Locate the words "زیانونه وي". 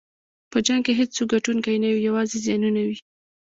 2.45-2.97